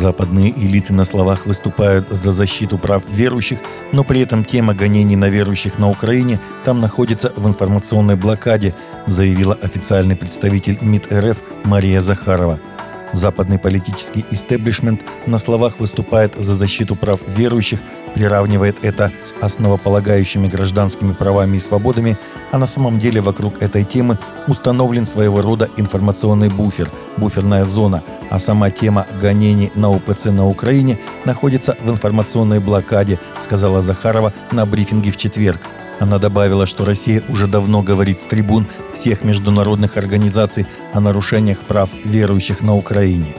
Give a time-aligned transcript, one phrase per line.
[0.00, 3.58] Западные элиты на словах выступают за защиту прав верующих,
[3.92, 8.74] но при этом тема гонений на верующих на Украине там находится в информационной блокаде,
[9.06, 12.58] заявила официальный представитель МИД РФ Мария Захарова–
[13.12, 17.80] Западный политический истеблишмент на словах выступает за защиту прав верующих,
[18.14, 22.16] приравнивает это с основополагающими гражданскими правами и свободами,
[22.52, 28.38] а на самом деле вокруг этой темы установлен своего рода информационный буфер, буферная зона, а
[28.38, 35.10] сама тема гонений на УПЦ на Украине находится в информационной блокаде, сказала Захарова на брифинге
[35.10, 35.60] в четверг.
[36.00, 41.90] Она добавила, что Россия уже давно говорит с трибун всех международных организаций о нарушениях прав
[42.04, 43.36] верующих на Украине.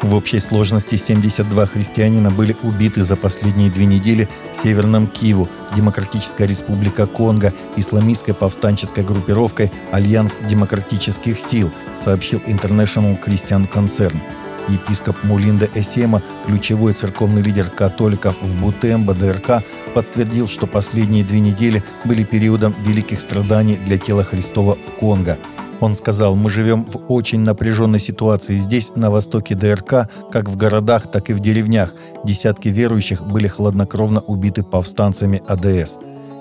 [0.00, 6.46] В общей сложности 72 христианина были убиты за последние две недели в Северном Киеву, Демократическая
[6.46, 14.16] Республика Конго, исламистской повстанческой группировкой «Альянс демократических сил», сообщил International Christian Concern.
[14.68, 21.82] Епископ Мулинда Эсема, ключевой церковный лидер католиков в Бутембо, ДРК, подтвердил, что последние две недели
[22.04, 25.38] были периодом великих страданий для тела Христова в Конго.
[25.80, 31.10] Он сказал, мы живем в очень напряженной ситуации здесь, на востоке ДРК, как в городах,
[31.10, 31.94] так и в деревнях.
[32.24, 35.98] Десятки верующих были хладнокровно убиты повстанцами АДС.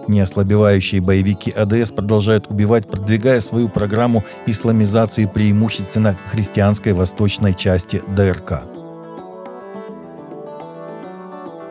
[0.07, 8.63] Неослабевающие боевики АДС продолжают убивать, продвигая свою программу исламизации преимущественно христианской восточной части ДРК.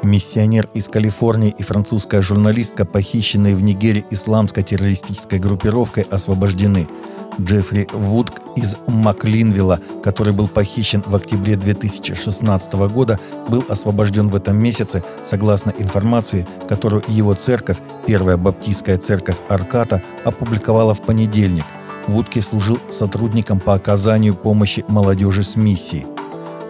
[0.02, 6.88] Миссионер из Калифорнии и французская журналистка, похищенные в Нигере исламской террористической группировкой, освобождены–
[7.40, 14.56] Джеффри Вуд из Маклинвилла, который был похищен в октябре 2016 года, был освобожден в этом
[14.56, 21.64] месяце, согласно информации, которую его церковь, Первая Баптистская церковь Арката, опубликовала в понедельник.
[22.06, 26.06] Вудке служил сотрудником по оказанию помощи молодежи с миссией.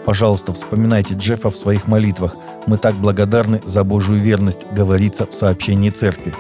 [0.06, 2.36] Пожалуйста, вспоминайте Джеффа в своих молитвах.
[2.66, 6.32] Мы так благодарны за Божью верность, говорится в сообщении церкви.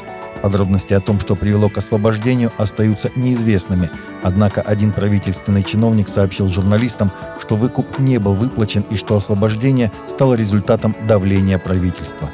[0.46, 3.90] Подробности о том, что привело к освобождению, остаются неизвестными.
[4.22, 10.34] Однако один правительственный чиновник сообщил журналистам, что выкуп не был выплачен и что освобождение стало
[10.34, 12.30] результатом давления правительства.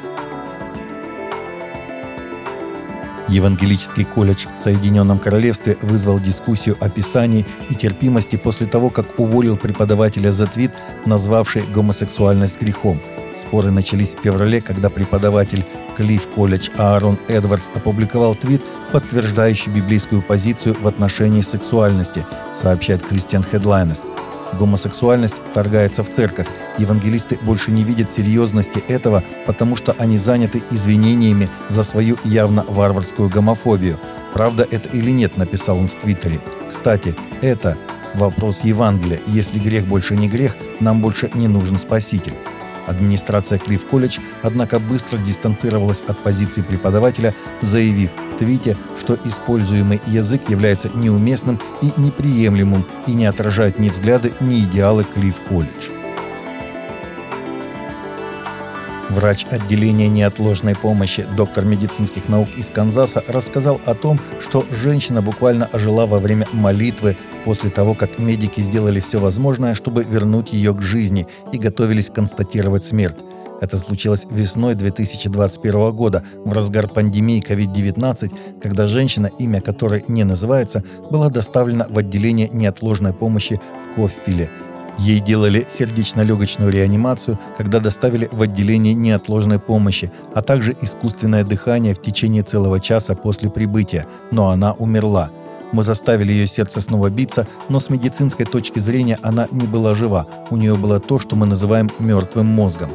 [3.29, 9.57] Евангелический колледж в Соединенном Королевстве вызвал дискуссию о писании и терпимости после того, как уволил
[9.57, 10.71] преподавателя за твит,
[11.07, 13.01] назвавший гомосексуальность грехом–
[13.35, 18.61] Споры начались в феврале, когда преподаватель Клифф колледж Аарон Эдвардс опубликовал твит,
[18.91, 24.07] подтверждающий библейскую позицию в отношении сексуальности, сообщает Christian Headlines.
[24.57, 26.47] Гомосексуальность вторгается в церковь.
[26.77, 33.29] Евангелисты больше не видят серьезности этого, потому что они заняты извинениями за свою явно варварскую
[33.29, 33.99] гомофобию.
[34.33, 36.39] Правда это или нет, написал он в Твиттере.
[36.69, 37.77] Кстати, это
[38.13, 39.19] вопрос Евангелия.
[39.25, 42.33] Если грех больше не грех, нам больше не нужен Спаситель.
[42.87, 50.49] Администрация Клифф Колледж, однако, быстро дистанцировалась от позиции преподавателя, заявив в твите, что используемый язык
[50.49, 56.02] является неуместным и неприемлемым и не отражает ни взгляды, ни идеалы Клифф Колледж.
[59.13, 65.67] Врач отделения неотложной помощи, доктор медицинских наук из Канзаса, рассказал о том, что женщина буквально
[65.67, 67.15] ожила во время молитвы
[67.45, 72.85] после того, как медики сделали все возможное, чтобы вернуть ее к жизни и готовились констатировать
[72.85, 73.17] смерть.
[73.61, 80.83] Это случилось весной 2021 года, в разгар пандемии COVID-19, когда женщина, имя которой не называется,
[81.11, 84.49] была доставлена в отделение неотложной помощи в Коффиле–
[84.97, 92.01] Ей делали сердечно-легочную реанимацию, когда доставили в отделение неотложной помощи, а также искусственное дыхание в
[92.01, 95.29] течение целого часа после прибытия, но она умерла.
[95.71, 100.27] Мы заставили ее сердце снова биться, но с медицинской точки зрения она не была жива.
[100.51, 102.91] У нее было то, что мы называем мертвым мозгом.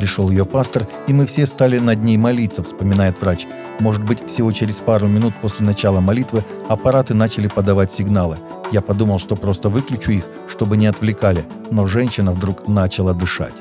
[0.00, 3.46] Пришел ее пастор, и мы все стали над ней молиться, вспоминает врач.
[3.80, 8.38] Может быть, всего через пару минут после начала молитвы аппараты начали подавать сигналы.
[8.72, 13.52] Я подумал, что просто выключу их, чтобы не отвлекали, но женщина вдруг начала дышать.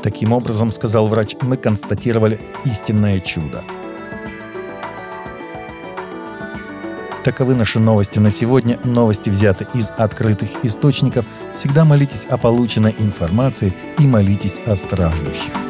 [0.00, 3.64] Таким образом, сказал врач, мы констатировали истинное чудо.
[7.24, 8.78] Таковы наши новости на сегодня.
[8.84, 11.26] Новости взяты из открытых источников.
[11.56, 15.69] Всегда молитесь о полученной информации и молитесь о страждущих.